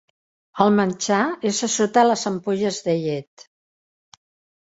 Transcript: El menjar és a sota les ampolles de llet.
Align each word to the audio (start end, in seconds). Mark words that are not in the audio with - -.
El 0.63 0.71
menjar 0.77 1.19
és 1.49 1.59
a 1.67 1.67
sota 1.73 2.05
les 2.11 2.23
ampolles 2.31 2.79
de 2.87 2.95
llet. 3.03 3.47